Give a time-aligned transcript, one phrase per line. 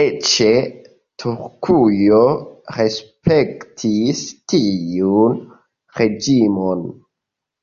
[0.00, 0.34] Eĉ
[1.22, 2.20] Turkujo
[2.76, 4.20] respektis
[4.52, 5.42] tiun
[6.02, 6.88] reĝimon.